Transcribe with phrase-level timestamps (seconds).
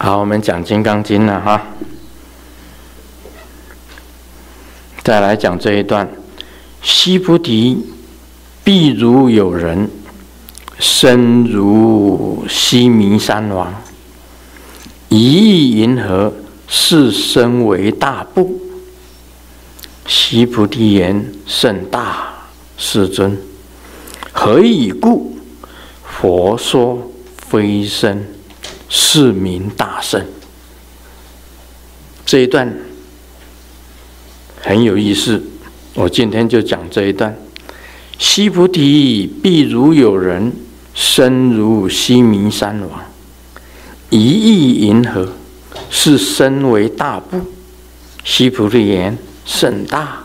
[0.00, 1.60] 好，我们讲《金刚经》了哈。
[5.02, 6.08] 再来讲这一段：
[6.80, 7.84] 须菩提，
[8.64, 9.90] 譬如有人
[10.78, 13.74] 身如须弥山王，
[15.08, 16.32] 一亿银河，
[16.68, 18.56] 是身为大部。
[20.06, 22.34] 须菩提言：甚大，
[22.76, 23.36] 世尊。
[24.30, 25.36] 何以故？
[26.04, 28.37] 佛说非身。
[28.88, 30.24] 是名大圣。
[32.24, 32.74] 这一段
[34.60, 35.42] 很有意思，
[35.94, 37.36] 我今天就讲这一段。
[38.18, 40.52] 须菩提，譬如有人
[40.94, 43.00] 身如须弥山王，
[44.10, 45.32] 一亿银河，
[45.88, 47.40] 是身为大部。
[48.24, 50.24] 须菩提言：甚大，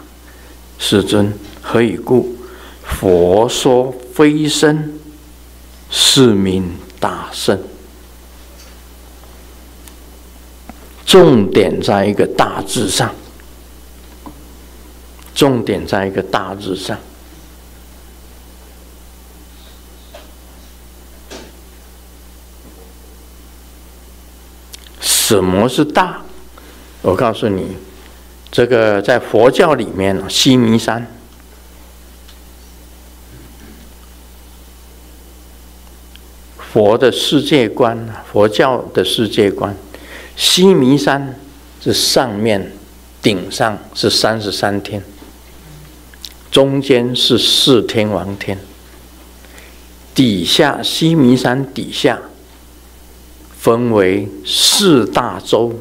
[0.78, 1.32] 世尊。
[1.62, 2.36] 何以故？
[2.84, 5.00] 佛说非身，
[5.90, 7.58] 是名大圣。
[11.14, 13.14] 重点在一个“大”字上，
[15.36, 16.98] 重点在一个“大”字上。
[25.00, 26.24] 什么是大？
[27.04, 27.78] 我告诉你，
[28.52, 31.06] 这个在佛教里面，须弥山，
[36.58, 39.78] 佛的世界观，佛教的世界观。
[40.36, 41.40] 西弥山
[41.80, 42.72] 这上面
[43.22, 45.04] 顶上是三十三天，
[46.52, 48.58] 中间是四天王天，
[50.16, 52.20] 底下西弥山底下
[53.58, 55.74] 分为四大洲、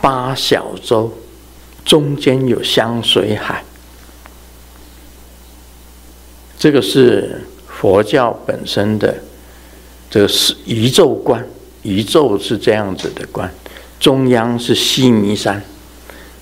[0.00, 1.12] 八小洲，
[1.84, 3.64] 中间有香水海。
[6.58, 9.22] 这个是佛教本身的
[10.10, 11.44] 这个是宇宙观。
[11.82, 13.52] 宇宙是这样子的观，
[13.98, 15.62] 中央是须弥山，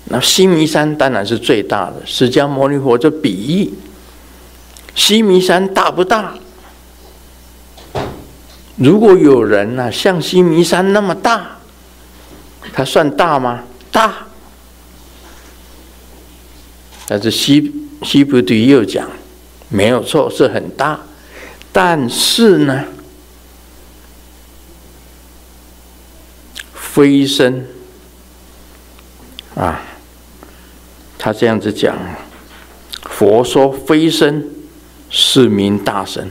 [0.05, 1.95] 那须弥山当然是最大的。
[2.05, 3.73] 释迦牟尼佛就比喻，
[4.95, 6.33] 须弥山大不大？
[8.75, 11.57] 如果有人呢、啊，像须弥山那么大，
[12.73, 13.63] 他算大吗？
[13.91, 14.13] 大。
[17.07, 19.09] 但是西西菩提又讲，
[19.67, 20.99] 没有错，是很大，
[21.71, 22.85] 但是呢？
[26.91, 27.67] 飞身
[29.55, 29.81] 啊，
[31.17, 31.95] 他这样子讲，
[33.03, 34.45] 佛说飞身，
[35.09, 36.29] 是名大神。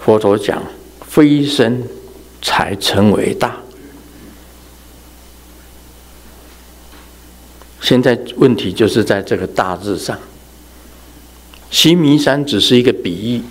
[0.00, 0.62] 佛陀讲
[1.06, 1.82] 飞身
[2.42, 3.56] 才称为大。
[7.80, 10.18] 现在问题就是在这个“大”字上，
[11.70, 13.42] 须弥山只是一个比喻。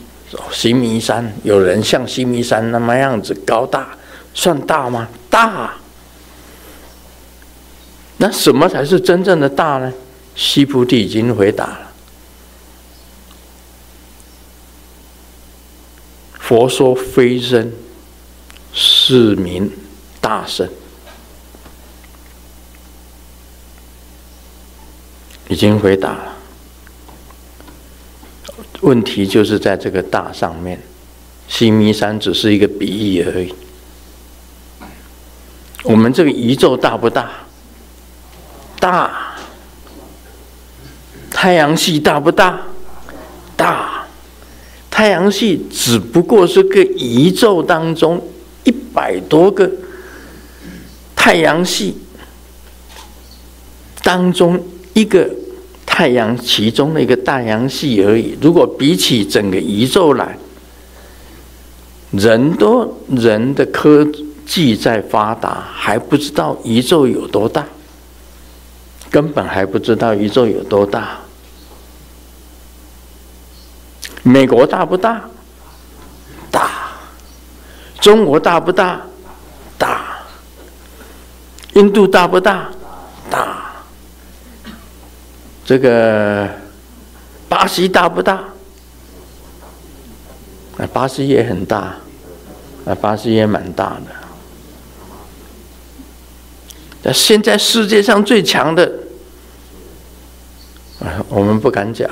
[0.51, 3.97] 须弥山有人像须弥山那么样子高大。
[4.35, 5.07] 算大吗？
[5.31, 5.73] 大。
[8.17, 9.91] 那什么才是真正的大呢？
[10.35, 11.91] 西菩提已经回答了。
[16.33, 17.73] 佛说非身，
[18.71, 19.71] 是名
[20.21, 20.69] 大圣。
[25.47, 26.35] 已经回答了。
[28.81, 30.81] 问题就是在这个大上面，
[31.47, 33.53] 须弥山只是一个比喻而已。
[35.85, 37.29] 我们这个宇宙大不大？
[38.79, 39.11] 大。
[41.31, 42.59] 太阳系大不大？
[43.55, 44.03] 大。
[44.89, 48.19] 太阳系只不过是个宇宙当中
[48.63, 49.69] 一百多个
[51.15, 51.95] 太阳系
[54.01, 54.59] 当中
[54.93, 55.29] 一个
[55.85, 58.35] 太阳其中的一个太阳系而已。
[58.41, 60.35] 如果比起整个宇宙来，
[62.11, 64.07] 人多人的科。
[64.45, 67.65] 技在发达，还不知道宇宙有多大，
[69.09, 71.17] 根本还不知道宇宙有多大。
[74.23, 75.21] 美国大不大？
[76.51, 76.69] 大。
[77.99, 79.01] 中国大不大？
[79.77, 80.01] 大。
[81.73, 82.69] 印度大不大？
[83.29, 83.57] 大。
[85.65, 86.47] 这个
[87.49, 88.43] 巴西大不大？
[90.77, 91.95] 啊，巴西也很大，
[92.85, 94.24] 啊，巴西也蛮大的。
[97.13, 98.91] 现在世界上最强的，
[101.29, 102.09] 我们不敢讲，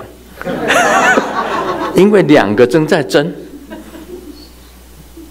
[1.95, 3.33] 因为两个正在争。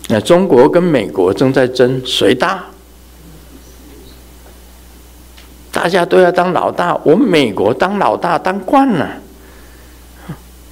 [0.08, 2.64] 那中国跟美国正在争谁大？
[5.70, 9.08] 大家都要当老大，我美国当老大当惯了。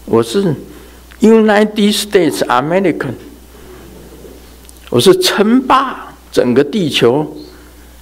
[0.04, 0.54] 我是
[1.20, 3.14] United States American，
[4.90, 6.08] 我是称霸。
[6.32, 7.36] 整个地球，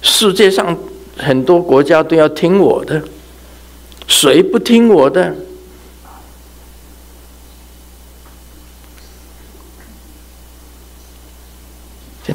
[0.01, 0.77] 世界上
[1.17, 3.01] 很多国家都要听我的，
[4.07, 5.35] 谁不听我的？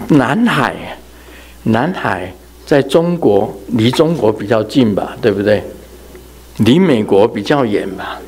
[0.09, 0.99] 南海，
[1.63, 2.35] 南海
[2.67, 5.63] 在中国，离中国比较近吧，对不对？
[6.59, 8.21] 离美国比较远吧，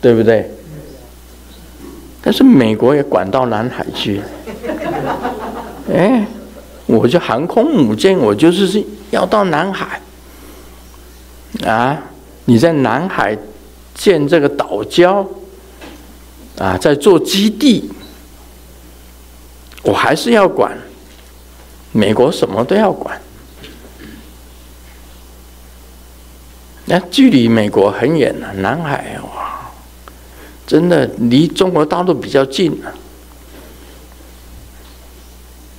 [0.00, 0.50] 对不对？
[2.22, 4.20] 但是美国也管到南海去，
[5.92, 6.26] 哎，
[6.88, 10.00] 我就航空母舰，我就是是要到南海，
[11.64, 12.02] 啊，
[12.46, 13.36] 你在南海
[13.94, 15.24] 建这个岛礁，
[16.56, 17.90] 啊，在做基地，
[19.82, 20.76] 我还是要管。
[21.92, 23.20] 美国什么都要管，
[26.86, 29.70] 那距离美国很远了，南海哇，
[30.66, 32.92] 真的离中国大陆比较近啊。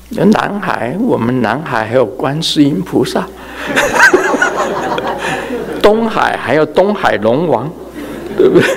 [0.10, 3.28] 南海，我们南海还有观世音菩萨，
[5.82, 7.72] 东海还有东海龙王，
[8.38, 8.68] 对不对？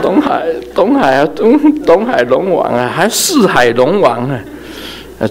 [0.00, 0.44] 东海，
[0.74, 4.38] 东海啊，东东海龙王啊，还四海龙王啊。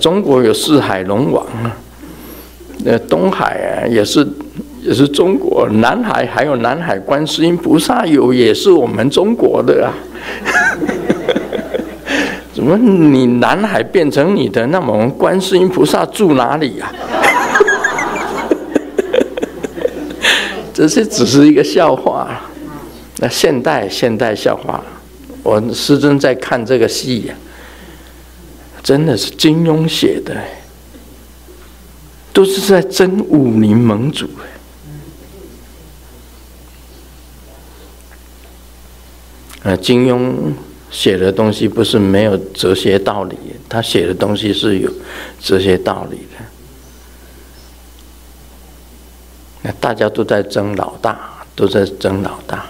[0.01, 1.71] 中国有四海龙王啊，
[2.83, 4.27] 那东海啊也是
[4.81, 9.93] 也是中国，南海还有南海观世音菩萨有也是我们中国的啊，
[12.63, 16.89] 怎么你南海变成你的，那么我们观世音菩萨住哪里呀？
[20.73, 22.39] 这是只是一个笑话，
[23.17, 24.81] 那现代现代笑话，
[25.43, 27.35] 我师尊在看这个戏呀。
[28.81, 30.33] 真的是金庸写的，
[32.31, 34.29] 都是在争武林盟主。
[39.63, 40.53] 呃，金庸
[40.93, 43.35] 写的东西不是没有哲学道理，
[43.67, 44.89] 他写的东西是有
[45.41, 46.45] 哲学道理的。
[49.63, 52.65] 那大家都在争老大，都在争老大。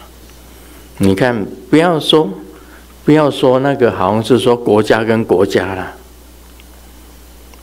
[1.00, 2.30] 你看，不要说，
[3.04, 5.94] 不要说那个，好像是说国家跟国家了。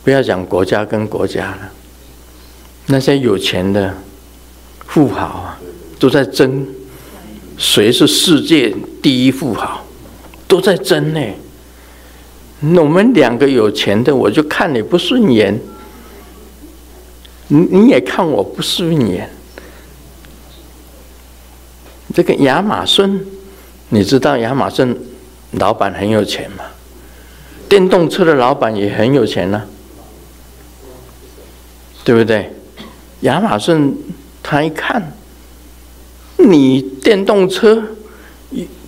[0.04, 1.72] 不要讲国家跟国家了，
[2.86, 3.94] 那些有钱的
[4.86, 5.58] 富豪啊，
[5.98, 6.66] 都在争
[7.56, 9.84] 谁是世界第一富豪，
[10.50, 11.20] 都在争呢。
[12.76, 15.58] 我们两个有钱的，我就看你不顺眼，
[17.48, 19.30] 你你也看我不顺眼。
[22.12, 23.24] 这个亚马逊，
[23.90, 24.94] 你知道亚马逊
[25.52, 26.64] 老板很有钱吗？
[27.68, 29.62] 电动车的老板也很有钱呢。
[32.02, 32.52] 对不对？
[33.20, 33.96] 亚马逊
[34.42, 35.12] 他一看，
[36.36, 37.82] 你电动车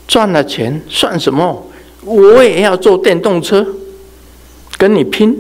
[0.06, 1.66] 赚了钱算什么？
[2.04, 3.66] 我也要做电动车，
[4.76, 5.36] 跟你拼。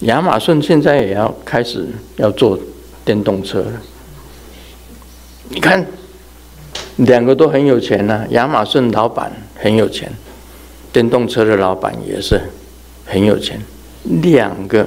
[0.00, 1.86] 亚马逊现在也要开始
[2.16, 2.58] 要做
[3.04, 3.72] 电动车了。
[5.48, 5.86] 你看，
[6.96, 10.10] 两个都很有钱呐、亚马逊老板很有钱，
[10.92, 12.40] 电动车的老板也是
[13.06, 13.60] 很有钱，
[14.22, 14.86] 两个。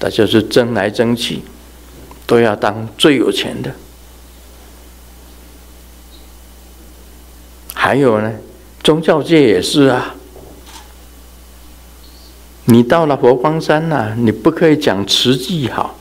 [0.00, 1.40] 那就是争来争去，
[2.24, 3.74] 都要当最有钱的。
[7.88, 8.30] 还有呢，
[8.82, 10.14] 宗教界也是啊。
[12.66, 15.96] 你到了佛光山呐、你不可以讲慈济好，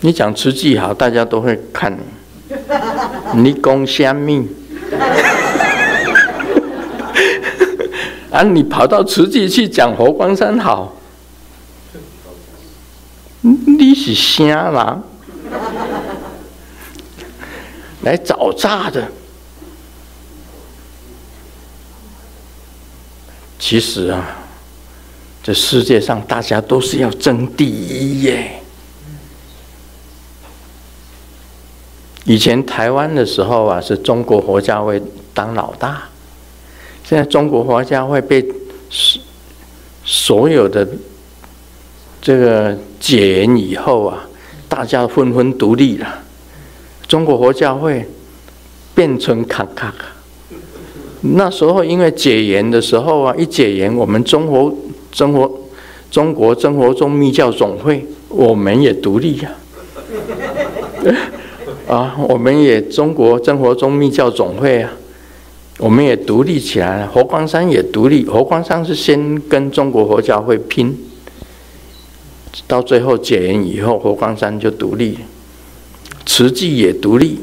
[0.00, 2.00] 你讲慈济好，大家都会看你。
[3.42, 4.46] 你讲虾米？
[8.30, 10.94] 啊，你跑到慈济去讲佛光山好。
[13.40, 15.02] 你是啥人？
[18.02, 19.10] 来找炸的。
[23.68, 24.24] 其实啊，
[25.42, 28.62] 这世界上大家都是要争第一耶。
[32.26, 35.02] 以前台湾的时候啊，是中国佛教会
[35.34, 36.04] 当老大。
[37.02, 38.40] 现在中国佛教会被
[38.88, 39.20] 所
[40.04, 40.86] 所有的。
[42.22, 44.28] 这个解严以后啊，
[44.68, 46.22] 大家纷纷独立了。
[47.08, 48.08] 中国佛教会
[48.94, 49.92] 变成卡卡。
[51.34, 54.74] 那时候因为解严的时候啊，一解严，我们中国
[55.10, 55.60] 中国
[56.10, 59.50] 中国中国中密教总会，我们也独立呀。
[61.88, 64.92] 啊，我们也中国真佛宗密教总会啊，
[65.78, 67.10] 我们也独立起来了。
[67.12, 70.96] 佛光山也独立，佛光山是先跟中国佛教会拼。
[72.66, 75.18] 到最后解严以后，佛光山就独立，
[76.24, 77.38] 慈济也独立，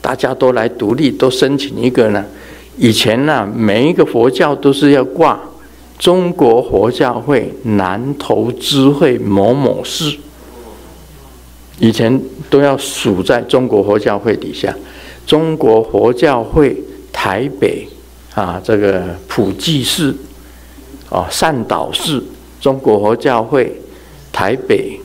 [0.00, 2.24] 大家都来独立，都申请一个呢。
[2.78, 5.38] 以前呢，每一个佛教都是要挂
[5.98, 10.14] 中国佛教会南投支会某某寺，
[11.80, 14.72] 以前都要属在中国佛教会底下。
[15.26, 16.76] 中国佛教会
[17.12, 17.86] 台北
[18.34, 20.16] 啊，这个普济寺，
[21.10, 22.24] 哦，善导寺，
[22.60, 23.80] 中国佛教会
[24.32, 25.00] 台北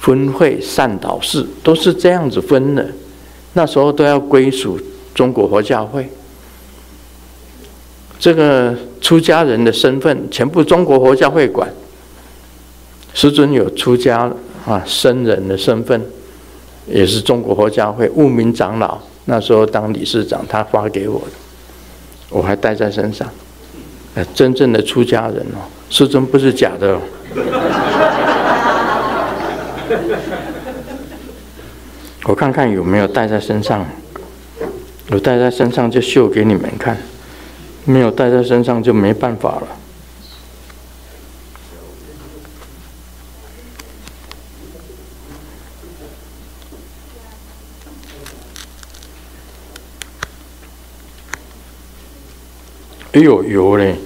[0.00, 2.90] 分会善导寺都是这样子分的。
[3.52, 4.80] 那时候都要归属
[5.14, 6.08] 中国佛教会。
[8.18, 11.72] 这个出家人的身份全部中国佛教会管。
[13.14, 14.30] 师尊有出家
[14.66, 16.04] 啊僧人的身份，
[16.86, 21.32] 也是中国佛教会悟明长老那时候当理事长，他发给我的，
[22.28, 23.26] 我还带在身上。
[24.34, 27.00] 真正的出家人哦，师尊不是假的哦。
[32.24, 33.86] 我看看有没有带在身上，
[35.10, 36.96] 有带在身上就秀给你们看。
[37.86, 39.68] 没有带在身上就没办法了。
[53.12, 53.96] 哎呦，有嘞！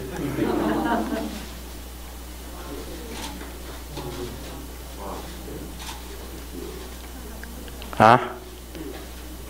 [7.97, 8.21] 啊，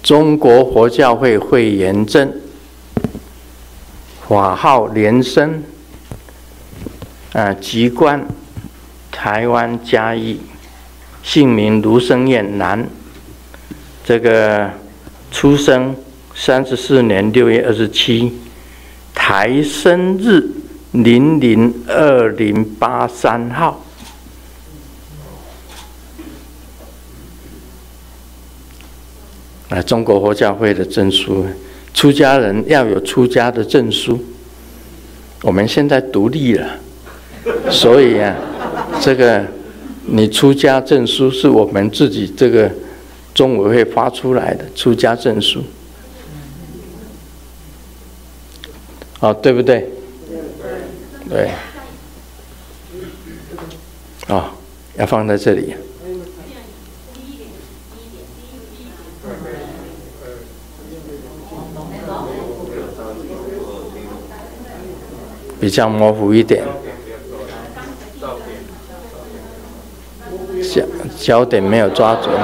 [0.03, 2.40] 中国佛教会会员证。
[4.31, 5.61] 法号莲生，
[7.33, 8.25] 啊，籍贯
[9.11, 10.41] 台湾嘉义，
[11.21, 12.89] 姓名卢生燕，男，
[14.05, 14.71] 这个
[15.33, 15.97] 出生
[16.33, 18.39] 三十四年六月二十七，
[19.13, 20.49] 台生日
[20.93, 23.85] 零零二零八三号，
[29.71, 31.45] 啊，中国佛教会的证书。
[32.01, 34.19] 出家人要有出家的证书。
[35.43, 36.67] 我们现在独立了，
[37.71, 38.35] 所以啊，
[39.03, 39.45] 这个
[40.07, 42.71] 你出家证书是我们自己这个
[43.35, 45.63] 中委会发出来的出家证书。
[49.19, 49.87] 哦，对不对？
[51.29, 51.51] 对。
[54.29, 54.47] 哦，
[54.97, 55.75] 要放在这里。
[65.61, 66.65] 比较模糊一点，
[70.63, 70.83] 焦
[71.19, 72.35] 焦点没有抓准。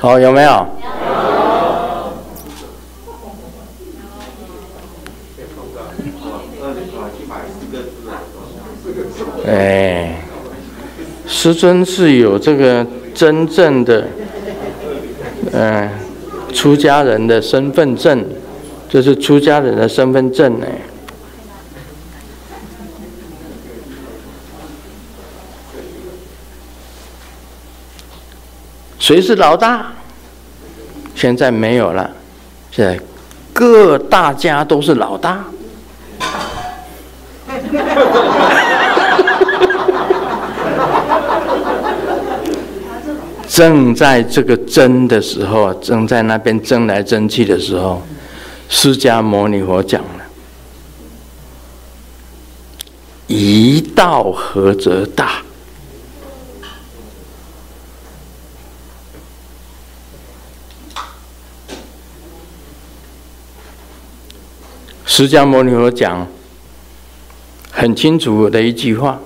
[0.00, 0.66] 好，有没有？
[9.46, 10.22] 哎，
[11.26, 14.06] 师尊是有这个真正的，
[15.52, 15.88] 嗯，
[16.52, 18.24] 出家人的身份证，
[18.88, 20.66] 这是出家人的身份证呢。
[29.10, 29.86] 谁是老大？
[31.16, 32.08] 现在没有了，
[32.70, 32.96] 现在
[33.52, 35.44] 各大家都是老大。
[43.48, 48.00] 正在这个争的时候，正在那边争来争去的时候，
[48.68, 50.20] 释迦牟尼佛讲了
[53.26, 55.38] ：“一道合则大。”
[65.20, 66.26] 释迦牟尼佛讲
[67.70, 69.20] 很清楚的一句话：“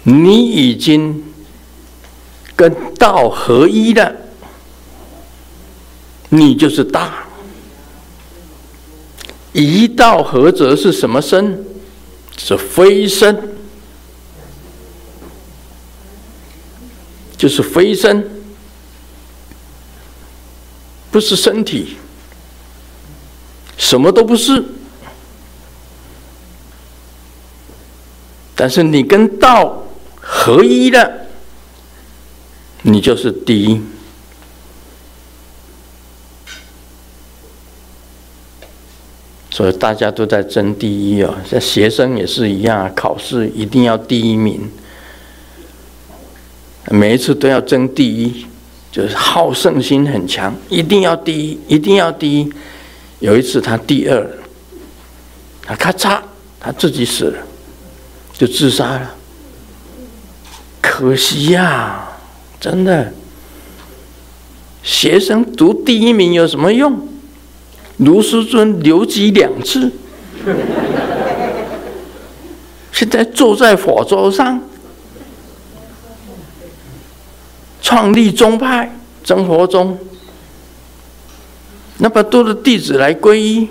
[0.04, 1.24] 你已经
[2.54, 4.14] 跟道合一了，
[6.28, 7.24] 你就是大。
[9.54, 11.64] 一道合则是什么身？
[12.36, 13.56] 是非身，
[17.38, 18.39] 就是非身。
[21.10, 21.96] 不是身体，
[23.76, 24.64] 什么都不是。
[28.54, 29.84] 但是你跟道
[30.16, 31.26] 合一了，
[32.82, 33.80] 你就是第一。
[39.50, 44.70] 所以大家都在争第一哦，像学生也是一样，考试一定要第一名，
[46.90, 48.46] 每一次都要争第一。
[48.90, 52.52] 就是好胜心很强，一定要第一，一定要第一。
[53.20, 54.26] 有一次他第二，
[55.62, 56.18] 他咔嚓，
[56.58, 57.38] 他自己死了，
[58.32, 59.14] 就自杀了。
[60.80, 62.08] 可惜呀，
[62.58, 63.12] 真的。
[64.82, 67.06] 学生读第一名有什么用？
[67.98, 69.92] 卢师尊留级两次，
[72.90, 74.58] 现在坐在火桌上，
[77.90, 78.88] 创立宗派，
[79.24, 79.98] 真佛宗，
[81.98, 83.68] 那么多的弟子来皈依。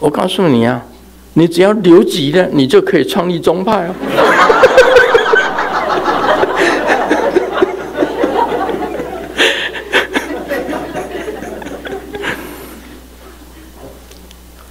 [0.00, 0.82] 我告诉你啊，
[1.34, 3.94] 你只要留级了，你就可以创立宗派哦。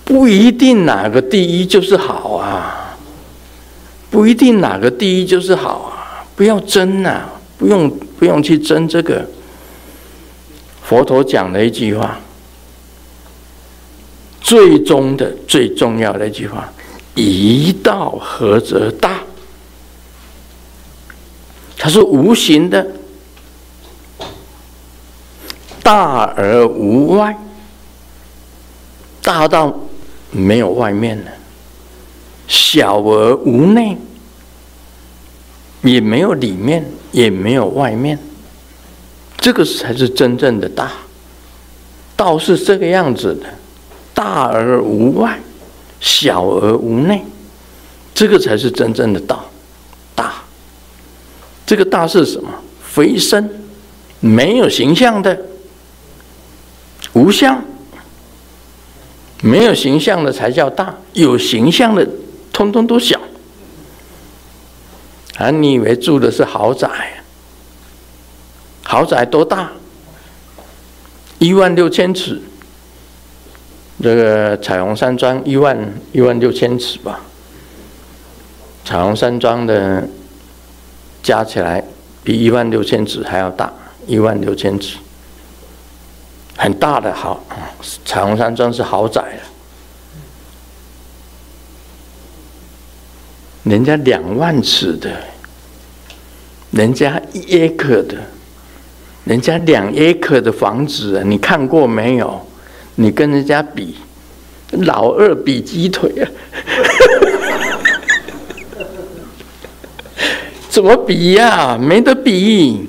[0.03, 2.97] 不一定哪个第一就是好啊，
[4.09, 7.21] 不一定哪个第一就是好啊，不要争呐，
[7.57, 7.89] 不用
[8.25, 9.23] 不用去争这个。
[10.81, 12.19] 佛陀讲了一句话。
[14.41, 16.71] 最终的最重要的一句话
[17.15, 19.19] ：“一道合则大。”
[21.77, 22.85] 它是无形的，
[25.83, 27.35] 大而无外，
[29.21, 29.75] 大到
[30.31, 31.31] 没有外面了；
[32.47, 33.97] 小而无内，
[35.81, 38.19] 也没有里面，也没有外面。
[39.37, 40.91] 这个才是真正的大。
[42.17, 43.47] 道是这个样子的。
[44.13, 45.39] 大而无外，
[45.99, 47.21] 小而无内，
[48.13, 49.45] 这个才是真正的道。
[50.15, 50.35] 大，
[51.65, 52.49] 这个大是什么？
[52.81, 53.49] 非身，
[54.21, 55.37] 没有形象的，
[57.11, 57.61] 无相，
[59.41, 62.07] 没有形象的才叫大，有形象的
[62.53, 63.19] 通通都小。
[65.37, 66.89] 啊，你以为住的是豪宅？
[68.83, 69.71] 豪宅多大？
[71.39, 72.41] 一万六千尺。
[74.03, 77.21] 这个彩虹山庄一万一万六千尺吧，
[78.83, 80.07] 彩虹山庄的
[81.23, 81.83] 加起来
[82.23, 83.73] 比一万六千尺还要大，
[84.05, 84.97] 一万六千尺，
[86.57, 87.41] 很大的豪，
[88.03, 89.41] 彩虹山庄是豪宅了，
[93.65, 95.09] 人家两万尺的，
[96.71, 98.15] 人家一 acre 的，
[99.25, 102.47] 人家两 acre 的房子，你看过没有？
[102.95, 103.95] 你跟人家比，
[104.71, 106.29] 老二比鸡腿啊！
[110.69, 112.87] 怎么比呀、没得比。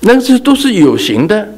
[0.00, 1.54] 那些都是有形的。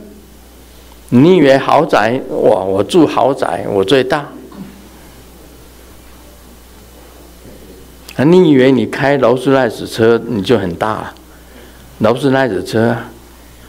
[1.08, 2.62] 你以为豪宅哇？
[2.62, 4.28] 我住豪宅，我最大。
[8.16, 11.12] 啊，你以为你开劳斯莱斯车你就很大？
[11.98, 12.96] 劳斯莱斯车，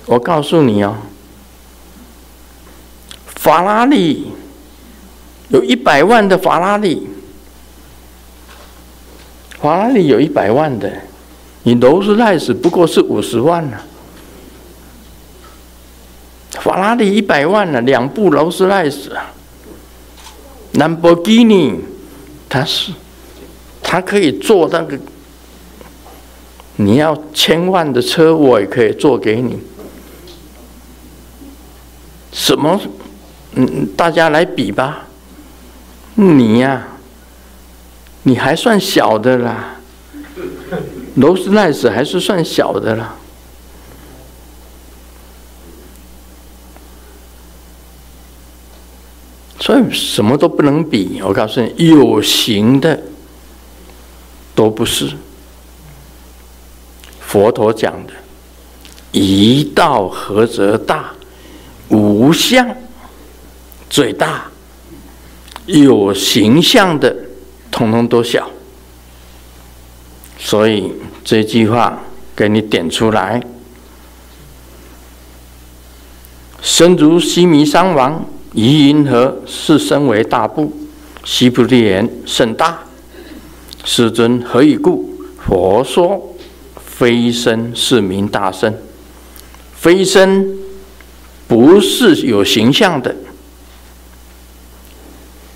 [0.05, 0.95] 我告诉你哦。
[3.35, 4.31] 法拉利
[5.49, 7.07] 有一百万的法拉利，
[9.59, 10.91] 法拉利有一百万的，
[11.63, 13.77] 你劳斯莱斯不过是五十万呢。
[16.51, 19.31] 法拉利一百万呢，两部劳斯莱斯啊，
[20.73, 21.79] 兰博基尼，
[22.49, 22.91] 它是，
[23.89, 24.99] 他可以做那个，
[26.75, 29.57] 你要千万的车，我也可以做给你，
[32.33, 32.77] 什么？
[33.53, 35.07] 嗯，大家来比吧。
[36.15, 36.85] 你呀、
[38.23, 39.79] 你还算小的啦，
[41.15, 43.15] 劳斯莱斯还是算小的啦。
[49.61, 51.21] 所以什么都不能比。
[51.23, 53.01] 我告诉你，有形的
[54.57, 55.11] 都不是。
[57.19, 58.13] 佛陀讲的，
[59.11, 61.11] 一道合则大，
[61.89, 62.75] 无相。
[63.87, 64.45] 最大
[65.67, 67.15] 有形象的，
[67.69, 68.49] 统统都小。
[70.39, 70.91] 所以
[71.23, 72.01] 这句话
[72.35, 73.39] 给你点出来：
[76.59, 80.75] 身如须弥山王，于云何是身为大部？
[81.23, 82.86] 须菩提言：甚大。
[83.89, 85.09] 世尊何以故？
[85.39, 86.35] 佛说
[86.75, 88.77] 非身是名大身，
[89.77, 90.57] 非身
[91.47, 93.15] 不是有形象的。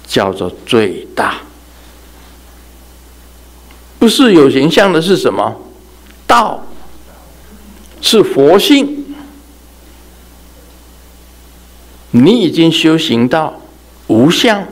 [0.08, 1.42] 叫做最大，
[4.00, 5.58] 不是有形象的，是什么？
[6.26, 6.66] 道
[8.02, 9.14] 是佛性，
[12.12, 13.62] 你已经修行到
[14.08, 14.66] 无相，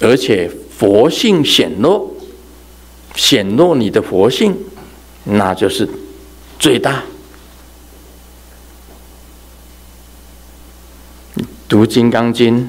[0.00, 2.16] 而且佛性显露，
[3.16, 4.56] 显露你的佛性，
[5.24, 5.88] 那就是
[6.58, 7.02] 最大。
[11.68, 12.60] 读《金刚经》。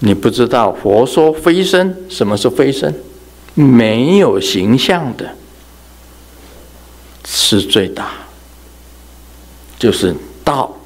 [0.00, 2.94] 你不知道佛说非身，什么是非身？
[3.54, 5.36] 没有形象的，
[7.24, 8.12] 是最大。
[9.78, 10.76] 就是道，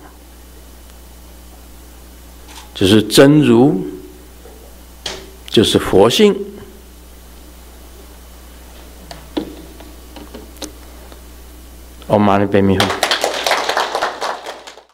[2.74, 3.82] 就是真如，
[5.56, 6.36] 就是佛性。
[12.06, 13.05] 唵嘛呢叭咪吽。